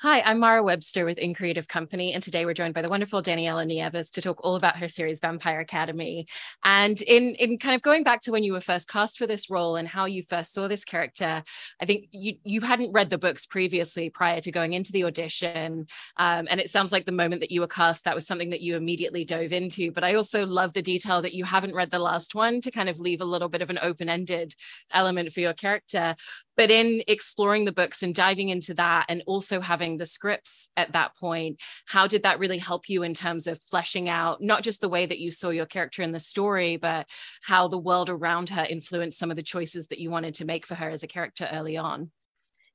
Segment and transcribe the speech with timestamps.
[0.00, 3.22] Hi, I'm Mara Webster with In Creative Company, and today we're joined by the wonderful
[3.22, 6.26] Daniela Nieves to talk all about her series Vampire Academy.
[6.62, 9.48] And in in kind of going back to when you were first cast for this
[9.48, 11.42] role and how you first saw this character,
[11.80, 15.86] I think you you hadn't read the books previously prior to going into the audition,
[16.18, 18.60] um, and it sounds like the moment that you were cast, that was something that
[18.60, 19.92] you immediately dove into.
[19.92, 22.90] But I also love the detail that you haven't read the last one to kind
[22.90, 24.54] of leave a little bit of an open ended
[24.92, 26.16] element for your character.
[26.54, 30.92] But in exploring the books and diving into that, and also having the scripts at
[30.92, 34.80] that point, how did that really help you in terms of fleshing out not just
[34.80, 37.06] the way that you saw your character in the story, but
[37.42, 40.66] how the world around her influenced some of the choices that you wanted to make
[40.66, 42.10] for her as a character early on?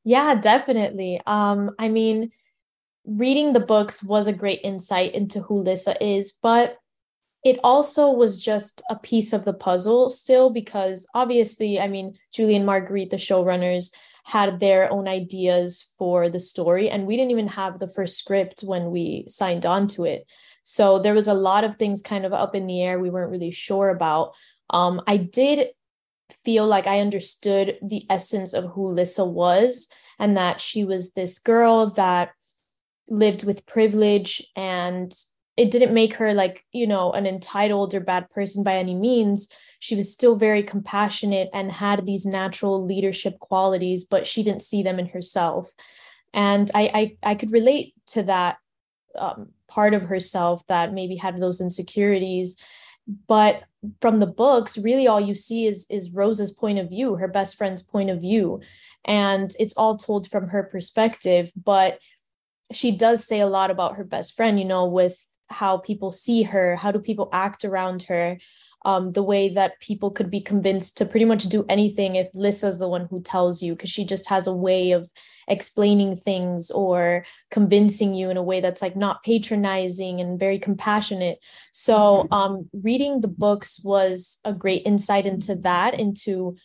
[0.04, 1.22] Yeah, definitely.
[1.28, 2.32] Um, I mean,
[3.06, 6.78] reading the books was a great insight into who Lissa is, but
[7.44, 12.56] it also was just a piece of the puzzle still because obviously i mean julie
[12.56, 13.92] and marguerite the showrunners
[14.24, 18.62] had their own ideas for the story and we didn't even have the first script
[18.62, 20.30] when we signed on to it.
[20.64, 23.32] So there was a lot of things kind of up in the air we weren't
[23.32, 24.34] really sure about.
[24.70, 25.68] Um, i did
[26.46, 31.40] feel like i understood the essence of who lissa was and that she was this
[31.40, 32.30] girl that
[33.10, 35.14] lived with privilege and
[35.58, 39.48] it didn't make her like you know an entitled or bad person by any means.
[39.80, 44.84] She was still very compassionate and had these natural leadership qualities but she didn't see
[44.84, 45.70] them in herself.
[46.34, 48.58] And i i, I could relate to that
[49.18, 52.56] um, part of herself that maybe had those insecurities.
[53.28, 53.64] But
[54.00, 57.58] from the books really all you see is is rose's point of view her best
[57.58, 58.62] friend's point of view.
[59.04, 62.00] And it's all told from her perspective but
[62.72, 66.44] she does say a lot about her best friend you know with how people see
[66.44, 68.38] her how do people act around her
[68.84, 72.80] um, the way that people could be convinced to pretty much do anything if Lissa's
[72.80, 75.12] the one who tells you, because she just has a way of
[75.48, 81.38] explaining things or convincing you in a way that's like not patronizing and very compassionate.
[81.74, 82.34] So, mm-hmm.
[82.34, 86.56] um, reading the books was a great insight into that, into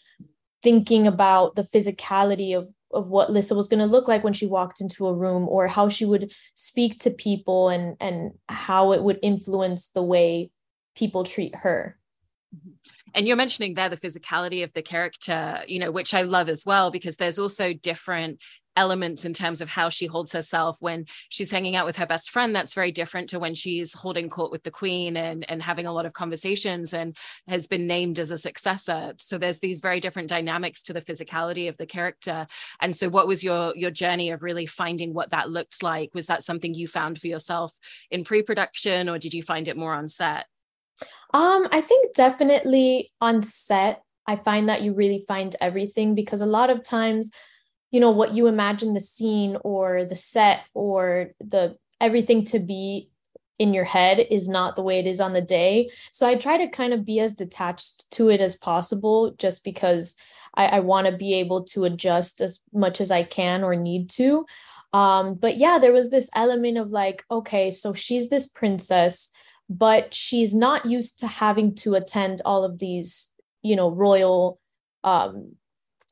[0.62, 4.46] thinking about the physicality of of what Lissa was going to look like when she
[4.46, 9.02] walked into a room or how she would speak to people and and how it
[9.02, 10.50] would influence the way
[10.94, 11.98] people treat her.
[12.54, 12.70] Mm-hmm.
[13.14, 16.64] And you're mentioning there the physicality of the character you know which i love as
[16.66, 18.40] well because there's also different
[18.76, 22.30] elements in terms of how she holds herself when she's hanging out with her best
[22.30, 25.86] friend that's very different to when she's holding court with the queen and and having
[25.86, 27.16] a lot of conversations and
[27.48, 29.14] has been named as a successor.
[29.18, 32.46] So there's these very different dynamics to the physicality of the character.
[32.80, 36.10] And so what was your your journey of really finding what that looked like?
[36.14, 37.72] Was that something you found for yourself
[38.10, 40.46] in pre-production or did you find it more on set?
[41.34, 46.46] Um i think definitely on set i find that you really find everything because a
[46.46, 47.30] lot of times
[47.90, 53.08] you know what you imagine the scene or the set or the everything to be
[53.58, 55.90] in your head is not the way it is on the day.
[56.12, 60.16] So i try to kind of be as detached to it as possible just because
[60.54, 64.10] i, I want to be able to adjust as much as i can or need
[64.10, 64.46] to.
[64.92, 69.30] Um, but yeah there was this element of like okay so she's this princess
[69.68, 73.32] but she's not used to having to attend all of these
[73.62, 74.60] you know royal
[75.04, 75.52] um,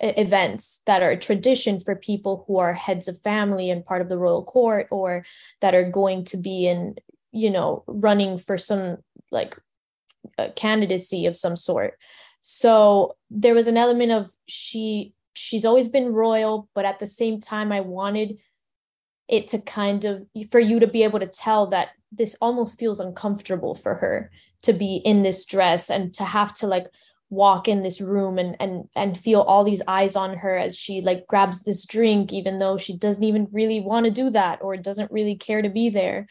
[0.01, 4.09] events that are a tradition for people who are heads of family and part of
[4.09, 5.25] the royal court or
[5.61, 6.97] that are going to be in
[7.33, 8.99] you know running for some
[9.31, 9.57] like
[10.57, 11.99] candidacy of some sort.
[12.43, 17.41] So there was an element of she she's always been royal but at the same
[17.41, 18.39] time i wanted
[19.29, 23.01] it to kind of for you to be able to tell that this almost feels
[23.01, 24.31] uncomfortable for her
[24.63, 26.87] to be in this dress and to have to like
[27.35, 31.01] walk in this room and and and feel all these eyes on her as she
[31.01, 34.77] like grabs this drink even though she doesn't even really want to do that or
[34.77, 36.27] doesn't really care to be there.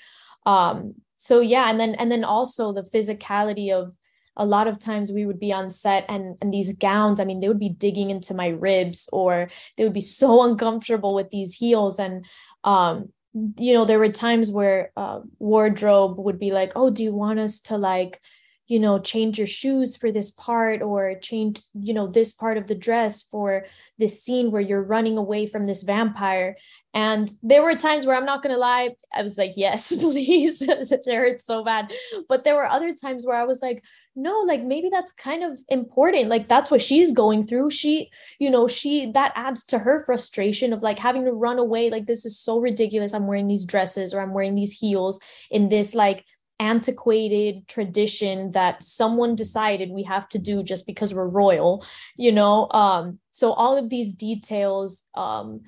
[0.45, 3.95] Um so yeah and then and then also the physicality of
[4.35, 7.39] a lot of times we would be on set and and these gowns i mean
[7.39, 11.53] they would be digging into my ribs or they would be so uncomfortable with these
[11.53, 11.99] heels.
[11.99, 12.25] And
[12.63, 13.09] um
[13.57, 17.39] you know there were times where uh, wardrobe would be like oh do you want
[17.39, 18.21] us to like
[18.67, 22.67] you know change your shoes for this part or change you know this part of
[22.67, 23.65] the dress for
[23.97, 26.55] this scene where you're running away from this vampire.
[26.95, 30.61] And there were times where i'm not going to lie i was like yes please
[30.67, 31.91] it hurts so bad.
[32.29, 33.83] But there were other times where i was like
[34.15, 36.29] no like maybe that's kind of important.
[36.29, 37.71] Like that's what she's going through.
[37.71, 41.89] She you know she that adds to her frustration of like having to run away.
[41.89, 43.13] Like this is so ridiculous.
[43.13, 45.19] I'm wearing these dresses or i'm wearing these heels
[45.51, 46.25] in this like
[46.59, 51.83] antiquated tradition that someone decided we have to do just because we're royal
[52.15, 55.61] you know um so all of these details um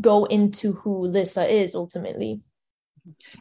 [0.00, 2.40] go into who Lissa is ultimately.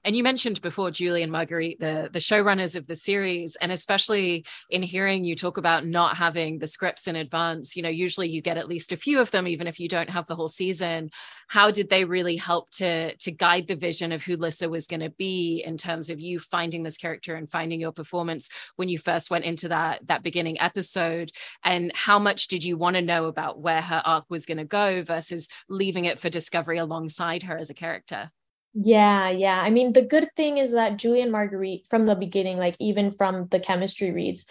[0.03, 4.45] And you mentioned before Julie and Marguerite, the, the showrunners of the series, and especially
[4.71, 8.41] in hearing you talk about not having the scripts in advance, you know, usually you
[8.41, 11.11] get at least a few of them, even if you don't have the whole season.
[11.47, 15.01] How did they really help to, to guide the vision of who Lissa was going
[15.01, 18.97] to be in terms of you finding this character and finding your performance when you
[18.97, 21.31] first went into that, that beginning episode?
[21.63, 24.65] And how much did you want to know about where her arc was going to
[24.65, 28.31] go versus leaving it for discovery alongside her as a character?
[28.73, 29.61] Yeah, yeah.
[29.61, 33.11] I mean, the good thing is that Julie and Marguerite, from the beginning, like even
[33.11, 34.45] from the chemistry reads,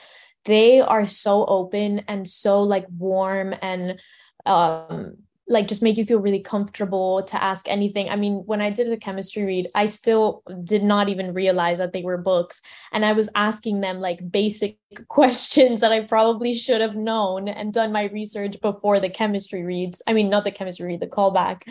[0.44, 4.00] they are so open and so like warm and
[4.46, 5.16] um
[5.48, 8.08] like just make you feel really comfortable to ask anything.
[8.08, 11.92] I mean, when I did the chemistry read, I still did not even realize that
[11.92, 12.62] they were books.
[12.92, 14.78] And I was asking them like basic
[15.08, 20.00] questions that I probably should have known and done my research before the chemistry reads.
[20.06, 21.62] I mean, not the chemistry read, the callback,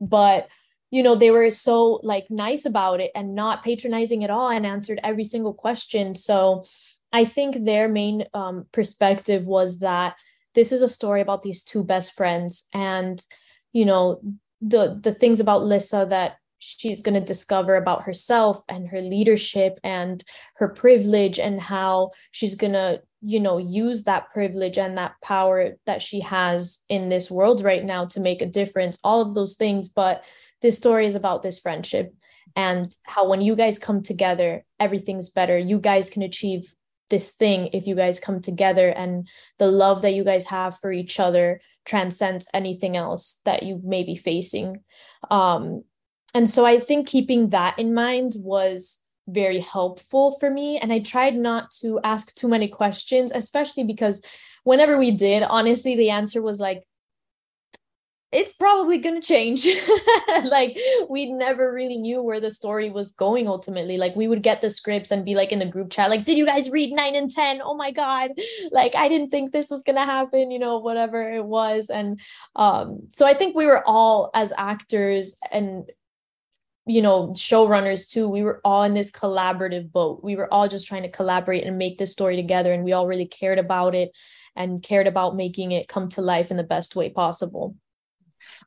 [0.00, 0.48] but
[0.90, 4.66] you know they were so like nice about it and not patronizing at all and
[4.66, 6.14] answered every single question.
[6.14, 6.64] So
[7.12, 10.14] i think their main um, perspective was that
[10.54, 13.24] this is a story about these two best friends and
[13.72, 14.20] you know
[14.60, 19.78] the the things about lissa that she's going to discover about herself and her leadership
[19.84, 20.24] and
[20.56, 25.76] her privilege and how she's going to you know use that privilege and that power
[25.86, 29.54] that she has in this world right now to make a difference all of those
[29.54, 29.88] things.
[29.88, 30.24] But
[30.62, 32.14] this story is about this friendship
[32.56, 35.58] and how when you guys come together everything's better.
[35.58, 36.74] You guys can achieve
[37.10, 39.26] this thing if you guys come together and
[39.58, 44.02] the love that you guys have for each other transcends anything else that you may
[44.02, 44.82] be facing.
[45.30, 45.84] Um
[46.34, 50.78] and so i think keeping that in mind was very helpful for me.
[50.78, 54.22] And i tried not to ask too many questions especially because
[54.64, 56.82] whenever we did honestly the answer was like
[58.30, 59.66] it's probably going to change.
[60.50, 60.78] like
[61.08, 63.96] we never really knew where the story was going ultimately.
[63.96, 66.36] Like we would get the scripts and be like in the group chat like did
[66.36, 67.60] you guys read 9 and 10?
[67.62, 68.32] Oh my god.
[68.70, 72.20] Like I didn't think this was going to happen, you know, whatever it was and
[72.54, 75.90] um so I think we were all as actors and
[76.86, 80.86] you know showrunners too we were all in this collaborative boat we were all just
[80.88, 84.10] trying to collaborate and make this story together and we all really cared about it
[84.56, 87.76] and cared about making it come to life in the best way possible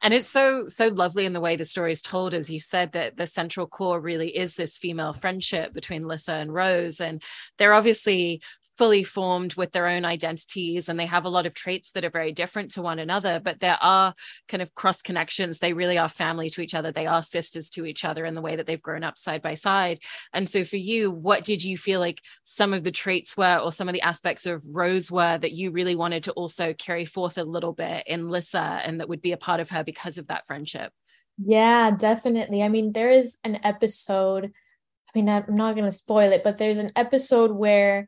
[0.01, 2.91] and it's so so lovely in the way the story is told as you said
[2.93, 6.99] that the central core really is this female friendship between lissa and rose.
[6.99, 7.21] And
[7.57, 8.41] they're obviously
[8.77, 12.09] fully formed with their own identities and they have a lot of traits that are
[12.09, 14.13] very different to one another but there are
[14.47, 15.59] kind of cross connections.
[15.59, 16.91] They really are family to each other.
[16.91, 19.55] They are sisters to each other in the way that they've grown up side by
[19.55, 19.99] side.
[20.33, 23.71] And so for you what did you feel like some of the traits were or
[23.71, 27.37] some of the aspects of rose were that you really wanted to also carry forth
[27.37, 30.27] a little bit in lissa and that would be a part of her because of
[30.27, 30.91] that friendship?
[31.37, 32.63] Yeah definitely.
[32.63, 36.57] I mean there is an episode i mean i'm not going to spoil it but
[36.57, 38.07] there's an episode where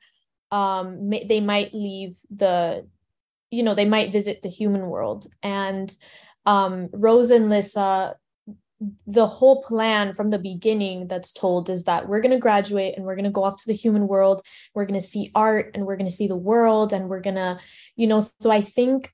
[0.54, 2.88] um may, they might leave the
[3.52, 5.28] you know they might visit the human world.
[5.42, 5.94] And
[6.46, 8.16] um rose and lissa
[9.08, 13.06] the whole plan from the beginning that's told is that we're going to graduate and
[13.06, 14.42] we're going to go off to the human world.
[14.76, 17.36] We're going to see art and we're going to see the world and we're going
[17.36, 17.60] to
[17.96, 19.14] you know so i think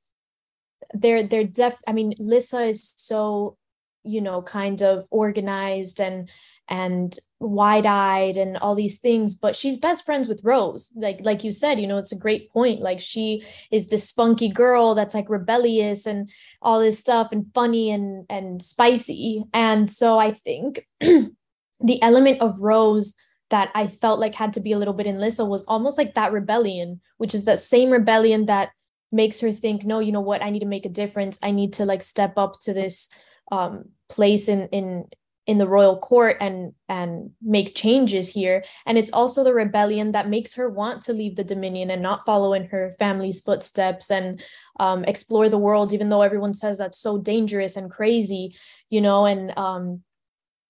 [0.93, 3.57] they're they're def i mean lissa is so
[4.03, 6.29] you know kind of organized and
[6.69, 10.91] and wide-eyed and all these things but she's best friends with rose.
[10.95, 12.81] Like like you said you know it's a great point.
[12.81, 16.29] Like she is this spunky girl that's like rebellious and
[16.61, 19.43] all this stuff and funny and and spicy.
[19.53, 23.15] And so i think the element of rose
[23.49, 26.13] that i felt like had to be a little bit in lissa was almost like
[26.13, 28.69] that rebellion which is that same rebellion that
[29.11, 30.43] makes her think no you know what?
[30.43, 31.39] I need to make a difference.
[31.41, 33.09] I need to like step up to this
[33.51, 35.05] um place in in
[35.49, 38.63] in the royal court and and make changes here.
[38.85, 42.23] And it's also the rebellion that makes her want to leave the dominion and not
[42.23, 44.43] follow in her family's footsteps and
[44.79, 48.55] um, explore the world even though everyone says that's so dangerous and crazy
[48.91, 50.03] you know and um,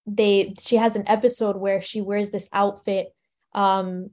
[0.08, 3.14] they she has an episode where she wears this outfit
[3.54, 4.12] um,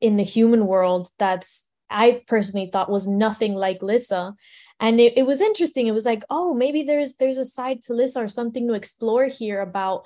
[0.00, 4.34] in the human world that's I personally thought was nothing like Lissa.
[4.80, 5.86] And it, it was interesting.
[5.86, 9.26] It was like oh maybe there's there's a side to lissa or something to explore
[9.26, 10.04] here about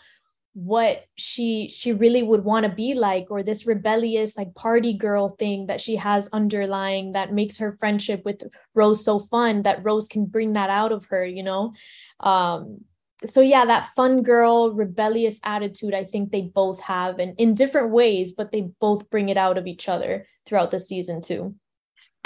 [0.57, 5.28] what she she really would want to be like or this rebellious like party girl
[5.28, 8.43] thing that she has underlying that makes her friendship with
[8.75, 11.75] rose so fun that rose can bring that out of her you know?
[12.21, 12.78] Um
[13.26, 17.90] so yeah that fun girl rebellious attitude i think they both have and in different
[17.90, 21.55] ways but they both bring it out of each other throughout the season too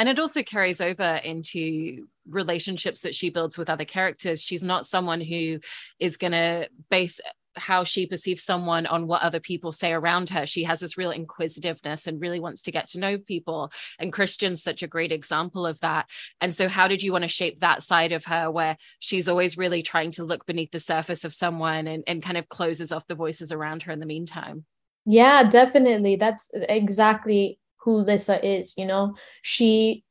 [0.00, 4.86] and it also carries over into relationships that she builds with other characters she's not
[4.86, 5.60] someone who
[5.98, 7.20] is going to base
[7.56, 10.46] how she perceives someone on what other people say around her.
[10.46, 13.70] She has this real inquisitiveness and really wants to get to know people.
[13.98, 16.08] And Christian's such a great example of that.
[16.40, 19.58] And so, how did you want to shape that side of her where she's always
[19.58, 23.06] really trying to look beneath the surface of someone and, and kind of closes off
[23.06, 24.64] the voices around her in the meantime?
[25.06, 26.16] Yeah, definitely.
[26.16, 29.14] That's exactly who Lissa is, you know.
[29.42, 30.04] She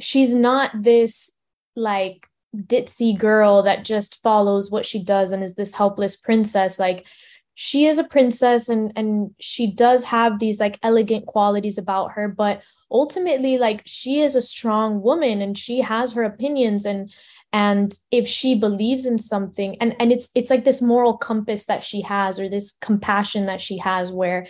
[0.00, 1.32] she's not this
[1.76, 7.06] like ditzy girl that just follows what she does and is this helpless princess like
[7.54, 12.26] she is a princess and and she does have these like elegant qualities about her
[12.26, 17.12] but ultimately like she is a strong woman and she has her opinions and
[17.52, 21.84] and if she believes in something and and it's it's like this moral compass that
[21.84, 24.46] she has or this compassion that she has where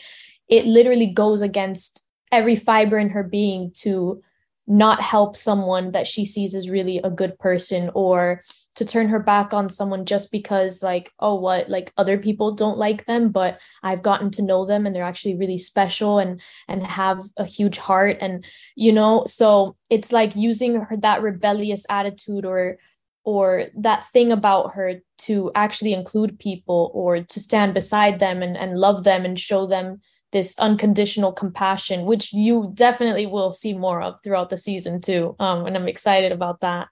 [0.49, 4.23] it literally goes against every fiber in her being to
[4.69, 8.43] not help someone that she sees as really a good person or
[8.77, 12.77] to turn her back on someone just because like oh what like other people don't
[12.77, 16.87] like them but i've gotten to know them and they're actually really special and and
[16.87, 18.45] have a huge heart and
[18.77, 22.77] you know so it's like using her that rebellious attitude or
[23.25, 28.57] or that thing about her to actually include people or to stand beside them and,
[28.57, 30.01] and love them and show them
[30.33, 35.35] this unconditional compassion, which you definitely will see more of throughout the season too.
[35.39, 36.89] Um, and I'm excited about that.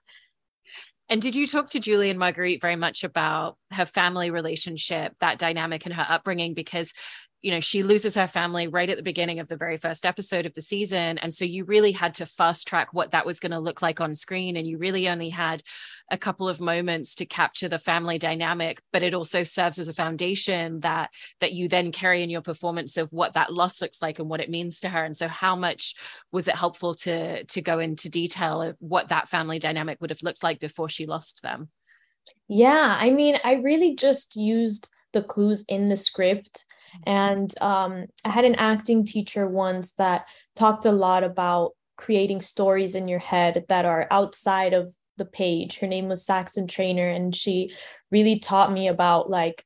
[1.09, 5.39] And did you talk to Julie and Marguerite very much about her family relationship, that
[5.39, 6.53] dynamic and her upbringing?
[6.53, 6.91] Because
[7.41, 10.45] you know she loses her family right at the beginning of the very first episode
[10.45, 11.17] of the season.
[11.19, 14.01] And so you really had to fast track what that was going to look like
[14.01, 14.57] on screen.
[14.57, 15.61] And you really only had
[16.09, 19.93] a couple of moments to capture the family dynamic but it also serves as a
[19.93, 21.09] foundation that
[21.41, 24.39] that you then carry in your performance of what that loss looks like and what
[24.39, 25.03] it means to her.
[25.03, 25.95] And so how much
[26.31, 30.23] was it helpful to to go into detail of what that family dynamic would have
[30.23, 31.69] looked like before she lost them?
[32.47, 36.65] Yeah i mean i really just used the clues in the script
[37.05, 42.95] and um, I had an acting teacher once that talked a lot about creating stories
[42.95, 45.79] in your head that are outside of the page.
[45.79, 47.71] Her name was Saxon Trainor, and she
[48.11, 49.65] really taught me about like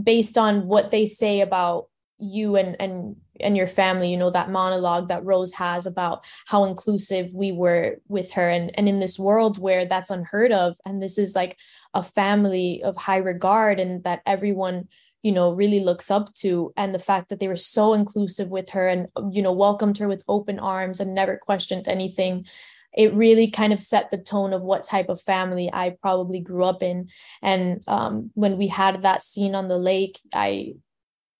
[0.00, 1.86] based on what they say about
[2.18, 6.64] you and and and your family you know that monologue that rose has about how
[6.64, 11.02] inclusive we were with her and and in this world where that's unheard of and
[11.02, 11.56] this is like
[11.94, 14.88] a family of high regard and that everyone
[15.22, 18.70] you know really looks up to and the fact that they were so inclusive with
[18.70, 22.44] her and you know welcomed her with open arms and never questioned anything
[22.92, 26.64] it really kind of set the tone of what type of family I probably grew
[26.64, 27.08] up in.
[27.40, 30.74] And um, when we had that scene on the lake, I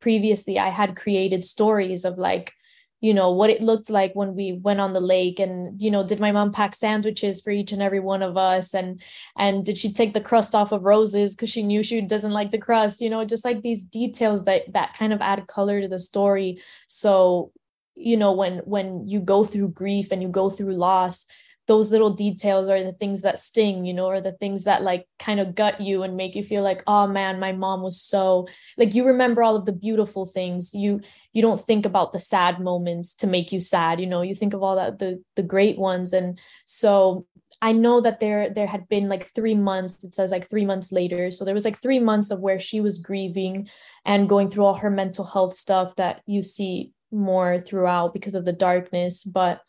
[0.01, 2.53] previously I had created stories of like
[3.01, 6.07] you know what it looked like when we went on the lake and you know
[6.07, 8.75] did my mom pack sandwiches for each and every one of us?
[8.75, 9.01] And
[9.39, 12.51] and did she take the crust off of roses because she knew she doesn't like
[12.51, 13.01] the crust?
[13.01, 16.61] You know just like these details that that kind of add color to the story.
[16.89, 17.53] So
[17.95, 21.27] you know when when you go through grief and you go through loss
[21.71, 25.07] those little details are the things that sting you know or the things that like
[25.21, 28.49] kind of gut you and make you feel like oh man my mom was so
[28.77, 30.75] like you remember all of the beautiful things.
[30.75, 31.01] You
[31.33, 34.53] you don't think about the sad moments to make you sad you know you think
[34.53, 36.13] of all that the the great ones.
[36.13, 37.25] And so
[37.63, 40.91] I know that there there had been like 3 months it says like 3 months
[40.91, 41.31] later.
[41.31, 43.69] So there was like 3 months of where she was grieving
[44.05, 48.45] and going through all her mental health stuff that you see more throughout because of
[48.45, 49.23] the darkness.
[49.23, 49.61] But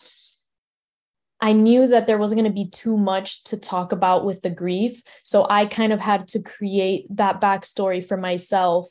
[1.41, 4.51] I knew that there wasn't going to be too much to talk about with the
[4.51, 5.01] grief.
[5.23, 8.89] So I kind of had to create that backstory for myself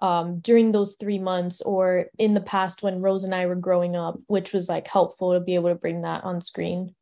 [0.00, 3.94] um, during those three months or in the past when Rose and I were growing
[3.94, 6.94] up, which was like helpful to be able to bring that on screen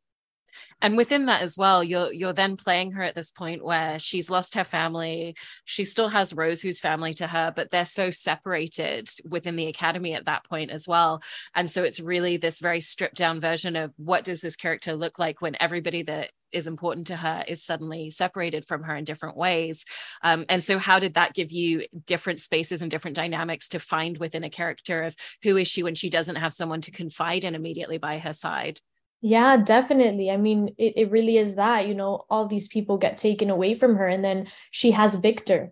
[0.81, 4.29] and within that as well you're you're then playing her at this point where she's
[4.29, 5.35] lost her family.
[5.65, 10.13] She still has rose who's family to her but they're so separated within the academy
[10.13, 11.21] at that point as well.
[11.55, 15.19] And so it's really this very stripped down version of what does this character look
[15.19, 19.37] like when everybody that is important to her is suddenly separated from her in different
[19.37, 19.85] ways.
[20.21, 24.17] Um, and so how did that give you different spaces and different dynamics to find
[24.17, 27.55] within a character of who is she when she doesn't have someone to confide in
[27.55, 28.79] immediately by her side
[29.21, 30.31] yeah, definitely.
[30.31, 33.75] I mean, it, it really is that, you know, all these people get taken away
[33.75, 34.07] from her.
[34.07, 35.71] And then she has Victor.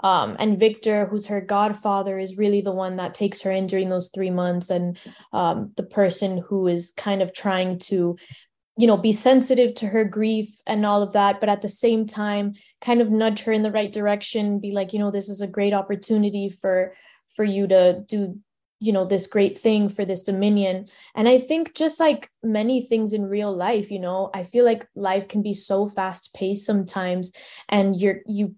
[0.00, 3.88] Um, and Victor, who's her godfather, is really the one that takes her in during
[3.88, 4.96] those three months, and
[5.32, 8.16] um, the person who is kind of trying to,
[8.76, 12.06] you know, be sensitive to her grief and all of that, but at the same
[12.06, 15.40] time, kind of nudge her in the right direction, be like, you know, this is
[15.40, 16.94] a great opportunity for
[17.34, 18.38] for you to do
[18.80, 20.88] you know this great thing for this dominion.
[21.14, 24.86] And i think just like many things in real life you know i feel like
[24.94, 27.32] life can be so fast paced sometimes
[27.68, 28.54] and you're you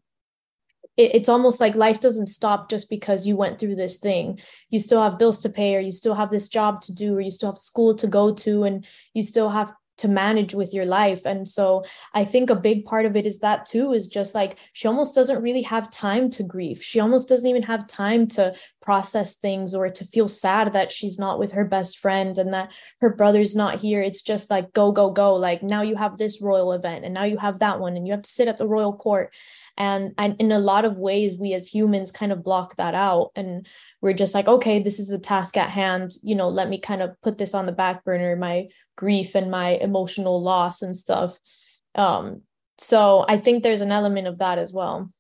[1.00, 4.39] it, it's almost like life doesn't stop just because you went through this thing.
[4.69, 7.21] You still have bills to pay or you still have this job to do or
[7.21, 8.85] you still have school to go to and
[9.15, 11.23] you still have to manage with your life.
[11.25, 14.59] And so i think a big part of it is that too is just like
[14.73, 16.83] she almost doesn't really have time to grieve.
[16.83, 21.19] She almost doesn't even have time to process things or to feel sad that she's
[21.19, 24.00] not with her best friend and that her brother's not here.
[24.00, 25.35] It's just like go go go.
[25.35, 28.12] Like now you have this royal event and now you have that one and you
[28.12, 29.33] have to sit at the royal court
[29.77, 33.31] and, and in a lot of ways we as humans kind of block that out.
[33.37, 33.67] And
[34.00, 36.12] we're just like okay this is the task at hand.
[36.23, 39.50] You know let me kind of put this on the back burner my grief and
[39.50, 41.39] my emotional loss and stuff.
[41.95, 42.43] Um
[42.81, 45.12] so i think there's an element of that as well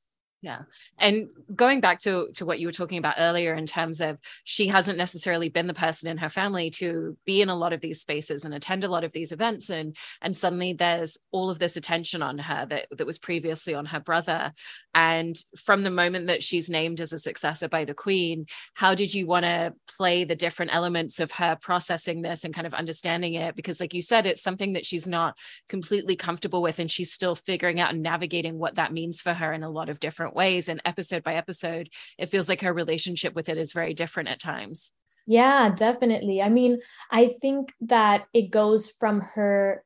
[0.42, 0.60] yeah.
[0.98, 4.68] And going back to to what you were talking about earlier in terms of she
[4.68, 8.00] hasn't necessarily been the person in her family to be in a lot of these
[8.00, 11.76] spaces and attend a lot of these events and and suddenly there's all of this
[11.76, 14.52] attention on her that that was previously on her brother
[14.94, 19.12] and from the moment that she's named as a successor by the queen how did
[19.12, 23.34] you want to play the different elements of her processing this and kind of understanding
[23.34, 25.36] it because like you said it's something that she's not
[25.68, 29.52] completely comfortable with and she's still figuring out and navigating what that means for her
[29.52, 32.72] in a lot of different different ways and episode by episode it feels like her
[32.72, 34.92] relationship with it is very different at times.
[35.26, 36.42] Yeah definitely.
[36.42, 36.78] I mean
[37.10, 39.84] i think that it goes from her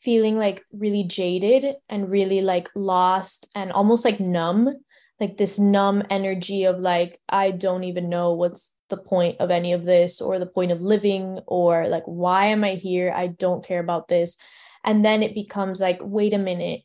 [0.00, 4.68] feeling like really jaded and really like lost and almost like numb
[5.20, 9.74] like this numb energy of like i don't even know what's the point of any
[9.74, 13.12] of this or the point of living or like why am i here?
[13.12, 14.36] I don't care about this.
[14.84, 16.82] And then it becomes like wait a minute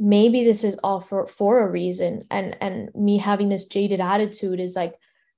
[0.00, 2.22] maybe this is all for for a reason.
[2.30, 4.94] And and me having this jaded attitude is like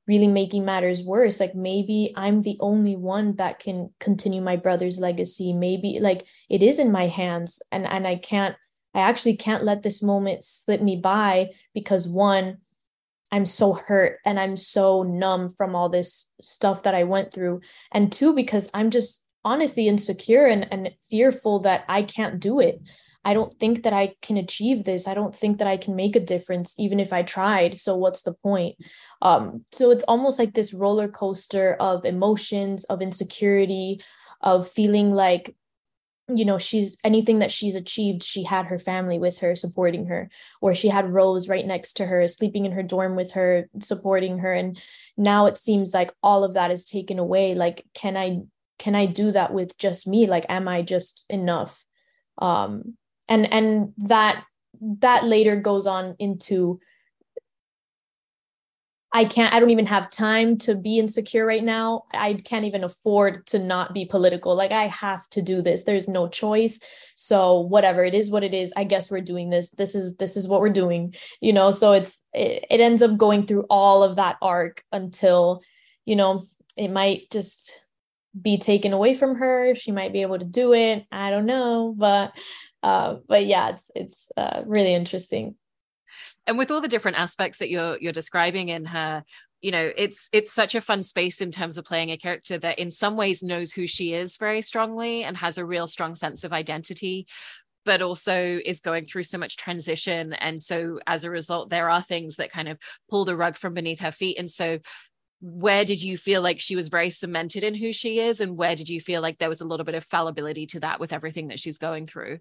[0.07, 1.41] really making matters worse.
[1.41, 5.53] Like maybe i'm the only one that can continue my brother's legacy.
[5.53, 7.61] Maybe like it is in my hands.
[7.73, 8.55] And and i can't
[8.95, 12.59] i actually can't let this moment slip me by because one
[13.33, 17.61] i'm so hurt and i'm so numb from all this stuff that i went through.
[17.91, 22.81] And two because i'm just honestly insecure and, and fearful that i can't do it
[23.25, 25.07] I don't think that I can achieve this.
[25.07, 27.75] I don't think that I can make a difference, even if I tried.
[27.75, 28.77] So what's the point?
[29.21, 34.03] Um, so it's almost like this roller coaster of emotions, of insecurity,
[34.41, 35.55] of feeling like
[36.29, 40.31] you know she's anything that she's achieved she had her family with her supporting her
[40.61, 44.39] or she had rose right next to her sleeping in her dorm with her supporting
[44.39, 44.79] her and
[45.17, 48.39] now it seems like all of that is taken away like can i
[48.79, 51.85] can i do that with just me like am i just enough
[52.39, 52.97] um
[53.33, 54.45] and and that
[54.81, 56.79] that later goes on into
[59.15, 62.05] I can't, I don't even have time to be insecure right now.
[62.15, 64.57] I can't even afford to not be political.
[64.57, 65.83] Like, I have to do this.
[65.83, 66.81] There's no choice.
[67.15, 69.69] So, whatever it is, what it is, I guess we're doing this.
[69.69, 71.71] This is, this is what we're doing, you know?
[71.71, 75.61] So, it's, it, it ends up going through all of that arc until,
[76.07, 76.43] you know,
[76.79, 77.85] it might just
[78.41, 79.75] be taken away from her.
[79.75, 81.05] She might be able to do it.
[81.13, 81.95] I don't know.
[81.95, 82.33] But
[82.83, 85.55] uh, but yeah, it's it's uh, really interesting.
[86.47, 89.25] And with all the different aspects that you're you're describing in her,
[89.61, 92.79] you know, it's it's such a fun space in terms of playing a character that
[92.79, 96.43] in some ways knows who she is very strongly and has a real strong sense
[96.43, 97.27] of identity,
[97.85, 100.33] but also is going through so much transition.
[100.33, 103.75] And so as a result, there are things that kind of pull the rug from
[103.75, 104.39] beneath her feet.
[104.39, 104.81] And so
[105.41, 108.41] where did you feel like she was very cemented in who she is?
[108.41, 111.01] And where did you feel like there was a little bit of fallibility to that
[111.01, 112.39] with everything that she's going through?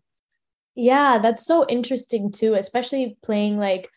[0.75, 3.89] Yeah, that's so interesting too, especially playing like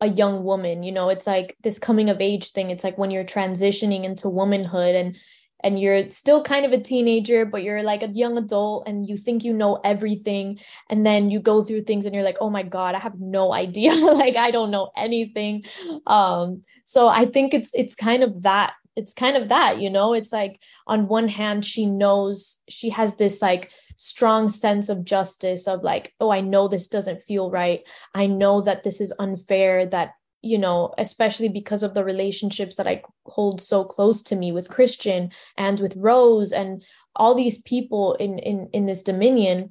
[0.00, 0.82] a young woman.
[0.82, 2.70] You know, it's like this coming of age thing.
[2.70, 5.16] It's like when you're transitioning into womanhood and
[5.62, 9.18] and you're still kind of a teenager, but you're like a young adult and you
[9.18, 10.58] think you know everything.
[10.88, 13.52] And then you go through things and you're like, oh my God, I have no
[13.64, 13.92] idea.
[13.94, 15.64] like I don't know anything.
[16.06, 20.12] Um, so I think it's it's kind of that it's kind of that you know
[20.14, 23.70] it's like on one hand she knows she has this like
[24.02, 27.82] strong sense of justice of like oh i know this doesn't feel right
[28.14, 32.86] i know that this is unfair that you know especially because of the relationships that
[32.86, 36.82] i hold so close to me with christian and with rose and
[37.14, 39.68] all these people in in in this dominion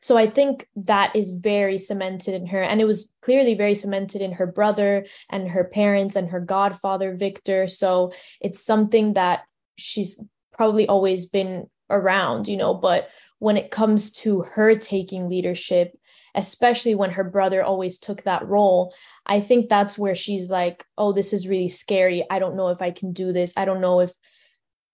[0.00, 2.62] so I think that is very cemented in her.
[2.62, 7.16] And it was clearly very cemented in her brother and her parents and her godfather,
[7.16, 7.66] Victor.
[7.66, 9.42] So it's something that
[9.76, 12.74] she's probably always been around, you know.
[12.74, 15.96] But when it comes to her taking leadership,
[16.34, 18.94] especially when her brother always took that role,
[19.26, 22.24] I think that's where she's like, oh, this is really scary.
[22.30, 23.52] I don't know if I can do this.
[23.56, 24.12] I don't know if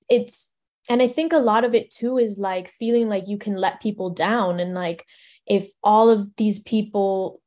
[0.08, 0.52] it's,
[0.88, 3.80] and I think a lot of it too is like feeling like you can let
[3.80, 4.60] people down.
[4.60, 5.06] And like,
[5.46, 7.40] if all of these people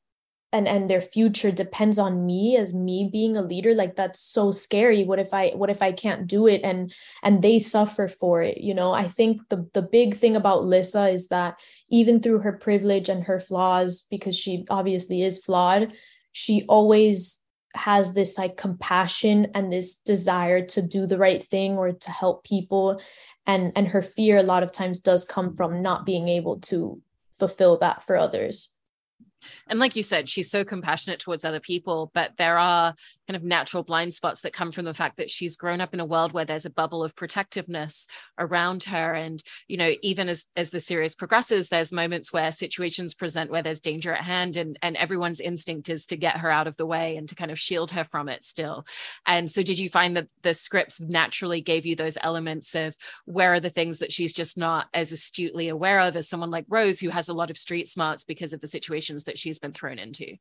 [0.54, 4.52] and and their future depends on me as me being a leader like that's so
[4.52, 5.04] scary.
[5.04, 6.62] What if i what if i can't do it?
[6.64, 8.94] And and they suffer for it you know?
[8.94, 13.24] I think the the big thing about lissa is that even through her privilege and
[13.24, 15.94] her flaws because she obviously is flawed
[16.32, 17.40] she always
[17.76, 22.44] has this like compassion and this desire to do the right thing or to help
[22.44, 23.02] people.
[23.46, 27.02] And and her fear a lot of times does come from not being able to
[27.40, 28.77] fulfill that for others
[29.68, 32.96] and like you said she's so compassionate towards other people but there are
[33.28, 36.00] kind of natural blind spots that come from the fact that she's grown up in
[36.00, 39.14] a world where there's a bubble of protectiveness around her.
[39.14, 43.62] And you know even as as the series progresses there's moments where situations present where
[43.62, 46.86] there's danger at hand and and everyone's instinct is to get her out of the
[46.86, 48.86] way and to kind of shield her from it still.
[49.26, 52.96] And so did you find that the scripts naturally gave you those elements of
[53.26, 56.66] where are the things that she's just not as astutely aware of as someone like
[56.70, 59.72] Rose who has a lot of street smarts because of the situations that she's been
[59.74, 60.36] thrown into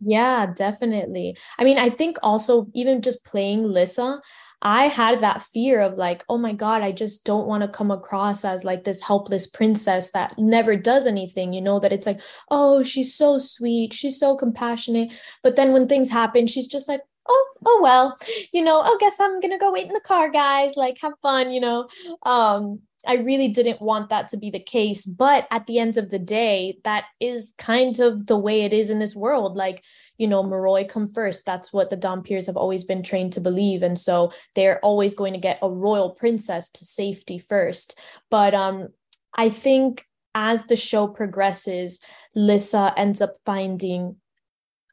[0.00, 1.36] yeah, definitely.
[1.58, 4.20] I mean, I think also even just playing Lissa,
[4.62, 7.90] I had that fear of like, oh my God, I just don't want to come
[7.90, 12.20] across as like this helpless princess that never does anything, you know, that it's like,
[12.50, 15.12] oh, she's so sweet, she's so compassionate.
[15.42, 18.16] But then when things happen, she's just like, oh, oh well,
[18.52, 21.50] you know, I guess I'm gonna go wait in the car, guys, like have fun,
[21.50, 21.88] you know.
[22.22, 25.06] Um, I really didn't want that to be the case.
[25.06, 28.90] But at the end of the day, that is kind of the way it is
[28.90, 29.56] in this world.
[29.56, 29.84] Like,
[30.18, 31.44] you know, Moroi come first.
[31.46, 33.82] That's what the Dhampirs have always been trained to believe.
[33.82, 37.98] And so they're always going to get a royal princess to safety first.
[38.30, 38.88] But um,
[39.34, 42.00] I think as the show progresses,
[42.34, 44.16] Lissa ends up finding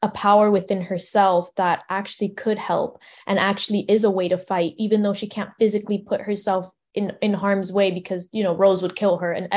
[0.02, 4.74] a power within herself that actually could help and actually is a way to fight,
[4.76, 8.82] even though she can't physically put herself in in harm's way because you know Rose
[8.82, 9.48] would kill her and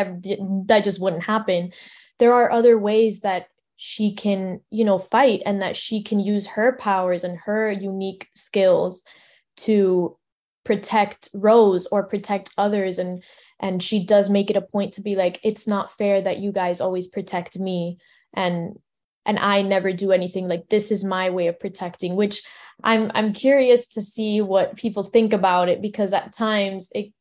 [0.68, 1.72] that just wouldn't happen.
[2.20, 3.48] There are other ways that
[3.78, 8.28] she can you know fight and that she can use her powers and her unique
[8.36, 9.04] skills
[9.58, 10.18] to
[10.66, 13.24] protect Rose or protect others and
[13.60, 16.52] and she does make it a point to be like it's not fair that you
[16.52, 17.98] guys always protect me
[18.34, 18.78] and
[19.26, 22.42] and I never do anything like this is my way of protecting which
[22.84, 27.14] I'm I'm curious to see what people think about it because at times it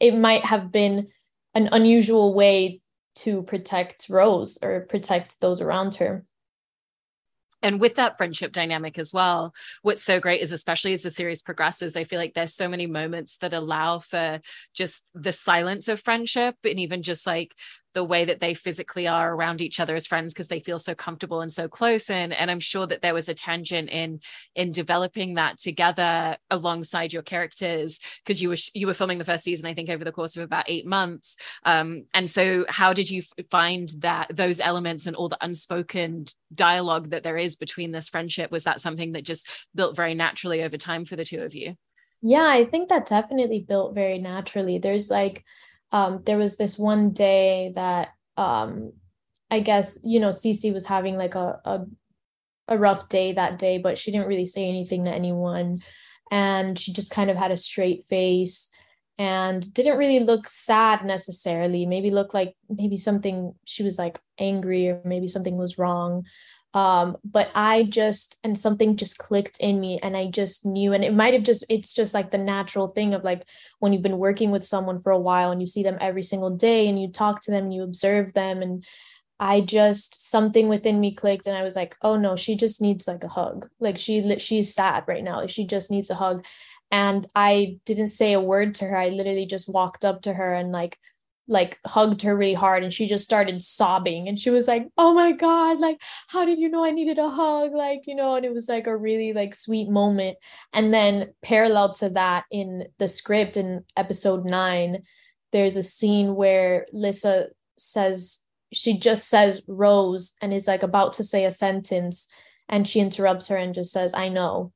[0.00, 1.08] it might have been
[1.54, 2.80] an unusual way
[3.16, 6.24] to protect Rose or protect those around her.
[7.62, 11.40] And with that friendship dynamic as well, what's so great is, especially as the series
[11.40, 14.40] progresses, I feel like there's so many moments that allow for
[14.74, 17.52] just the silence of friendship and even just like
[17.94, 20.94] the way that they physically are around each other as friends because they feel so
[20.94, 24.20] comfortable and so close and and I'm sure that there was a tangent in
[24.54, 29.44] in developing that together alongside your characters because you were you were filming the first
[29.44, 31.36] season I think over the course of about 8 months.
[31.64, 37.10] Um and so how did you find that those elements and all the unspoken dialogue
[37.10, 38.50] that there is between this friendship?
[38.50, 41.76] Was that something that just built very naturally over time for the two of you?
[42.22, 44.78] Yeah I think that definitely built very naturally.
[44.78, 45.44] There's like
[45.94, 48.92] um, there was this one day that um,
[49.48, 51.86] I guess you know Sisi was having like a, a
[52.66, 55.82] a rough day that day, but she didn't really say anything to anyone,
[56.32, 58.68] and she just kind of had a straight face
[59.18, 61.86] and didn't really look sad necessarily.
[61.86, 66.24] Maybe look like maybe something she was like angry or maybe something was wrong
[66.74, 71.04] um but i just and something just clicked in me and i just knew and
[71.04, 73.44] it might have just it's just like the natural thing of like
[73.78, 76.50] when you've been working with someone for a while and you see them every single
[76.50, 78.84] day and you talk to them and you observe them and
[79.40, 83.06] i just something within me clicked and i was like oh no she just needs
[83.08, 83.68] like a hug.
[83.80, 85.40] Like she she's sad right now.
[85.40, 86.44] Like she just needs a hug.
[86.90, 88.96] And i didn't say a word to her.
[88.96, 90.98] I literally just walked up to her and like
[91.46, 95.12] like hugged her really hard and she just started sobbing and she was like oh
[95.12, 97.72] my god like how did you know i needed a hug?
[97.74, 100.38] Like you know and it was like a really like sweet moment.
[100.72, 105.02] And then parallel to that in the script in episode 9
[105.52, 107.46] there's a scene where Lissa
[107.78, 108.40] says
[108.72, 112.26] she just says rose and is like about to say a sentence
[112.68, 114.72] and she interrupts her and just says i know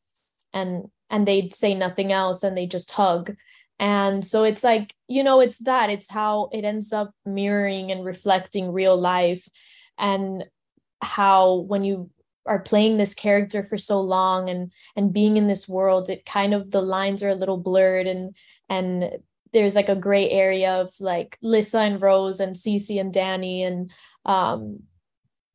[0.53, 3.35] and and they say nothing else and they just hug
[3.79, 8.05] and so it's like, you know, it's that, it's how it ends up mirroring and
[8.05, 9.47] reflecting real life.
[9.99, 10.45] And
[11.01, 12.11] how when you
[12.47, 16.55] are playing this character for so long and and being in this world it kind
[16.55, 18.35] of the lines are a little blurred and
[18.69, 19.11] and
[19.53, 23.93] there's like a gray area of like Lissa and Rose and Sisi and Danny and
[24.25, 24.81] um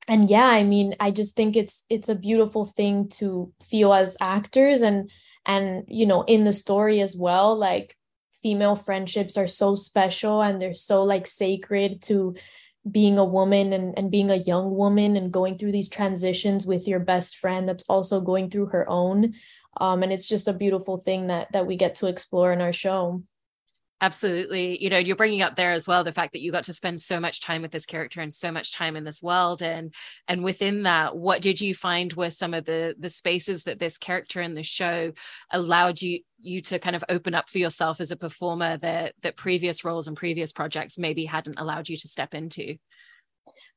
[0.07, 4.17] and yeah i mean i just think it's it's a beautiful thing to feel as
[4.19, 5.09] actors and
[5.45, 7.95] and you know in the story as well like
[8.43, 12.35] female friendships are so special and they're so like sacred to
[12.91, 16.87] being a woman and, and being a young woman and going through these transitions with
[16.87, 19.33] your best friend that's also going through her own.
[19.79, 22.73] Um, and it's just a beautiful thing that that we get to explore in our
[22.73, 23.23] show
[24.03, 26.73] absolutely you know you're bringing up there as well the fact that you got to
[26.73, 29.93] spend so much time with this character and so much time in this world and
[30.27, 33.97] and within that what did you find were some of the the spaces that this
[33.97, 35.13] character in the show
[35.51, 39.37] allowed you you to kind of open up for yourself as a performer that that
[39.37, 42.75] previous roles and previous projects maybe hadn't allowed you to step into?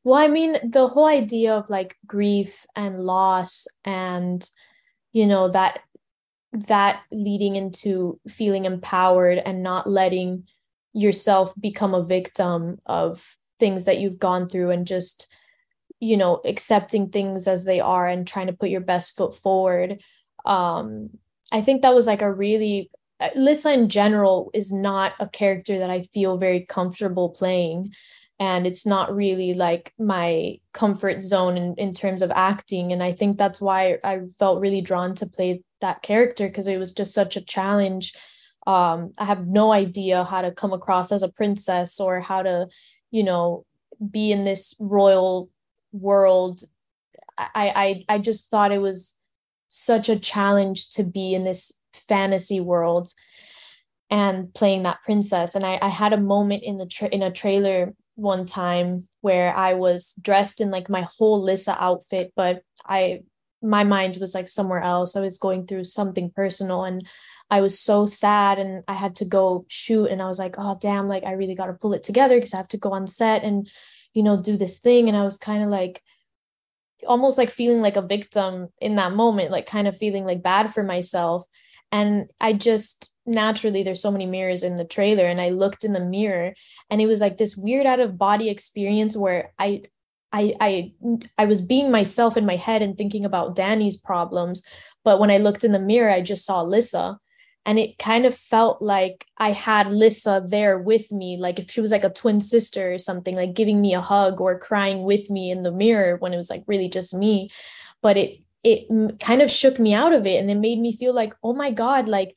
[0.02, 4.44] Well i mean the whole idea of like grief and loss and
[5.12, 5.82] you know that
[6.64, 10.44] that leading into feeling empowered and not letting
[10.92, 15.26] yourself become a victim of things that you've gone through and just
[16.00, 20.00] you know accepting things as they are and trying to put your best foot forward
[20.44, 21.10] um
[21.52, 22.90] i think that was like a really
[23.20, 27.94] uh, Lissa in general is not a character that I feel very comfortable playing.
[28.38, 32.92] And it's not really like my comfort zone in, in terms of acting.
[32.92, 36.78] And I think that's why I felt really drawn to play that character because it
[36.78, 38.14] was just such a challenge.
[38.66, 42.68] Um, I have no idea how to come across as a princess or how to,
[43.10, 43.64] you know,
[44.10, 45.50] be in this royal
[45.92, 46.62] world.
[47.38, 49.14] I I I just thought it was
[49.68, 53.12] such a challenge to be in this fantasy world
[54.10, 55.54] and playing that princess.
[55.54, 59.54] And I, I had a moment in the tra- in a trailer one time where
[59.54, 63.20] I was dressed in like my whole Lissa outfit, but I
[63.66, 65.16] my mind was like somewhere else.
[65.16, 67.06] I was going through something personal and
[67.50, 70.78] I was so sad and I had to go shoot and I was like, oh
[70.80, 73.06] damn, like I really got to pull it together because I have to go on
[73.06, 73.68] set and
[74.14, 76.02] you know do this thing and I was kind of like
[77.06, 80.72] almost like feeling like a victim in that moment, like kind of feeling like bad
[80.72, 81.44] for myself.
[81.92, 85.92] And I just naturally there's so many mirrors in the trailer and I looked in
[85.92, 86.54] the mirror
[86.90, 89.82] and it was like this weird out of body experience where I
[90.36, 90.92] I I
[91.38, 94.62] I was being myself in my head and thinking about Danny's problems,
[95.04, 97.18] but when I looked in the mirror, I just saw Lissa,
[97.64, 101.80] and it kind of felt like I had Lissa there with me, like if she
[101.80, 105.30] was like a twin sister or something, like giving me a hug or crying with
[105.30, 107.48] me in the mirror when it was like really just me.
[108.02, 111.14] But it it kind of shook me out of it, and it made me feel
[111.14, 112.34] like, oh my god, like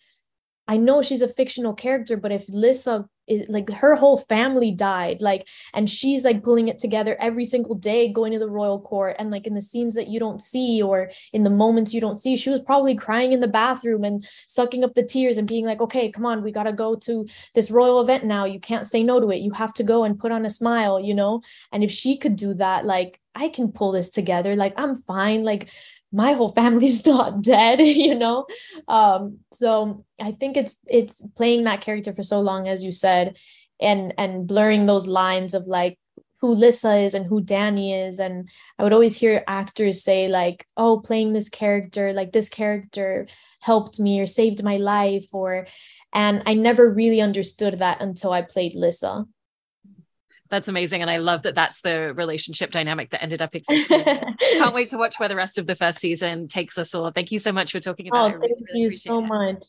[0.69, 5.21] I know she's a fictional character, but if Lissa is like her whole family died,
[5.21, 9.15] like, and she's like pulling it together every single day, going to the royal court,
[9.19, 12.17] and like in the scenes that you don't see or in the moments you don't
[12.17, 15.65] see, she was probably crying in the bathroom and sucking up the tears and being
[15.65, 18.45] like, okay, come on, we got to go to this royal event now.
[18.45, 19.37] You can't say no to it.
[19.37, 21.41] You have to go and put on a smile, you know?
[21.71, 24.55] And if she could do that, like, I can pull this together.
[24.55, 25.43] Like, I'm fine.
[25.43, 25.69] Like,
[26.11, 28.45] my whole family's not dead you know?
[28.87, 33.37] Um so i think it's it's playing that character for so long as you said
[33.79, 35.97] and and blurring those lines of like
[36.41, 38.19] who Lissa is and who Danny is.
[38.19, 43.27] And I would always hear actors say like oh playing this character like this character
[43.61, 45.67] helped me or saved my life or
[46.13, 49.25] and I never really understood that until I played Lissa
[50.49, 51.01] that's amazing.
[51.01, 54.03] And I love that that's the relationship dynamic that ended up existing.
[54.03, 57.11] Can't wait to watch where the rest of the first season takes us all.
[57.11, 58.39] Thank you so much for talking about oh, it.
[58.39, 59.67] Really, thank really you so much.